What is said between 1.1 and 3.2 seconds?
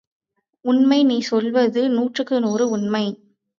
சொல்வது நூற்றுக்கு நூறு உண்மை!